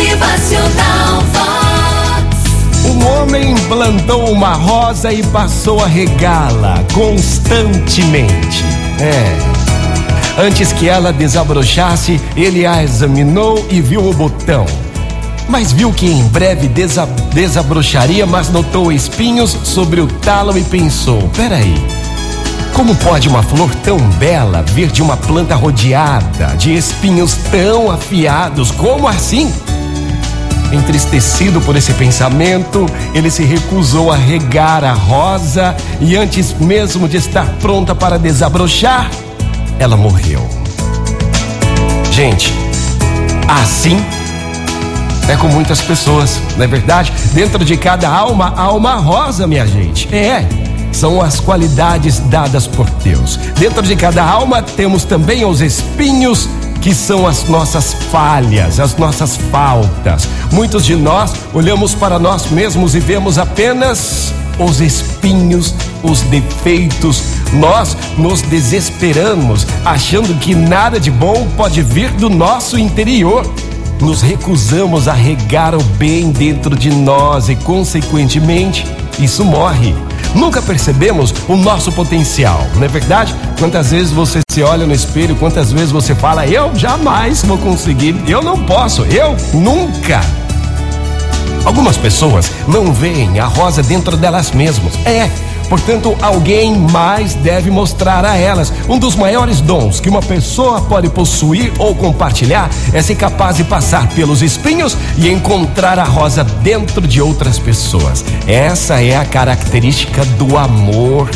[0.00, 2.86] Motivacional Vox.
[2.86, 8.64] Um homem plantou uma rosa e passou a regá-la constantemente.
[8.98, 10.40] É.
[10.40, 14.64] Antes que ela desabrochasse, ele a examinou e viu o botão.
[15.46, 21.28] Mas viu que em breve desa desabrocharia, mas notou espinhos sobre o talo e pensou:
[21.36, 21.74] peraí.
[22.72, 28.70] Como pode uma flor tão bela vir de uma planta rodeada de espinhos tão afiados?
[28.70, 29.52] Como assim?
[30.72, 37.16] Entristecido por esse pensamento, ele se recusou a regar a rosa e, antes mesmo de
[37.16, 39.10] estar pronta para desabrochar,
[39.78, 40.46] ela morreu.
[42.12, 42.52] Gente,
[43.48, 43.98] assim
[45.30, 47.12] é com muitas pessoas, não é verdade?
[47.32, 50.12] Dentro de cada alma há uma rosa, minha gente.
[50.12, 50.44] É,
[50.92, 53.36] são as qualidades dadas por Deus.
[53.56, 56.48] Dentro de cada alma temos também os espinhos
[56.80, 60.28] que são as nossas falhas, as nossas faltas.
[60.52, 67.22] Muitos de nós olhamos para nós mesmos e vemos apenas os espinhos, os defeitos.
[67.52, 73.44] Nós nos desesperamos, achando que nada de bom pode vir do nosso interior.
[74.00, 78.86] Nos recusamos a regar o bem dentro de nós e, consequentemente,
[79.18, 79.94] isso morre.
[80.34, 83.34] Nunca percebemos o nosso potencial, não é verdade?
[83.58, 88.14] Quantas vezes você se olha no espelho, quantas vezes você fala, eu jamais vou conseguir,
[88.26, 90.20] eu não posso, eu nunca.
[91.64, 94.94] Algumas pessoas não veem a rosa dentro delas mesmas.
[95.04, 95.30] É,
[95.70, 98.72] Portanto, alguém mais deve mostrar a elas.
[98.88, 103.64] Um dos maiores dons que uma pessoa pode possuir ou compartilhar é ser capaz de
[103.64, 108.24] passar pelos espinhos e encontrar a rosa dentro de outras pessoas.
[108.48, 111.30] Essa é a característica do amor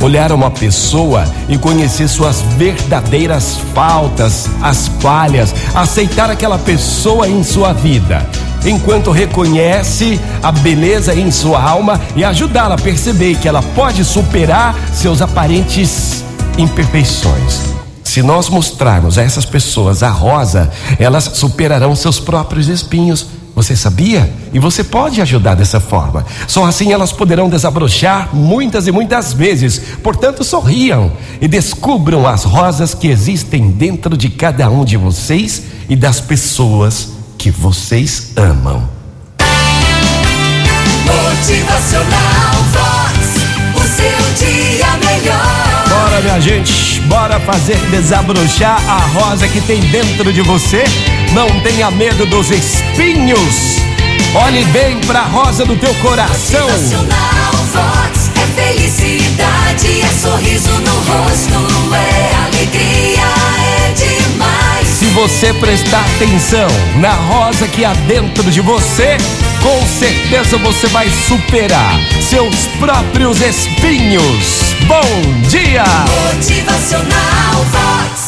[0.00, 7.72] olhar uma pessoa e conhecer suas verdadeiras faltas, as falhas, aceitar aquela pessoa em sua
[7.72, 8.26] vida
[8.64, 14.74] enquanto reconhece a beleza em sua alma e ajudá-la a perceber que ela pode superar
[14.92, 16.24] seus aparentes
[16.58, 17.72] imperfeições.
[18.04, 23.26] Se nós mostrarmos a essas pessoas a rosa, elas superarão seus próprios espinhos.
[23.54, 24.30] Você sabia?
[24.52, 26.24] E você pode ajudar dessa forma.
[26.46, 29.80] Só assim elas poderão desabrochar muitas e muitas vezes.
[30.02, 35.96] Portanto, sorriam e descubram as rosas que existem dentro de cada um de vocês e
[35.96, 38.88] das pessoas que vocês amam.
[41.04, 43.18] Motivacional Vox,
[43.74, 45.84] o seu dia melhor.
[45.88, 50.84] Bora, minha gente, bora fazer desabrochar a rosa que tem dentro de você.
[51.32, 53.78] Não tenha medo dos espinhos.
[54.36, 56.60] Olhe bem pra rosa do teu coração.
[56.60, 60.91] Motivacional Vox é felicidade, é sorriso no
[65.22, 66.66] você prestar atenção
[66.96, 69.16] na rosa que há dentro de você,
[69.62, 74.74] com certeza você vai superar seus próprios espinhos.
[74.88, 75.84] Bom dia!
[76.34, 78.21] Motivacional Vox.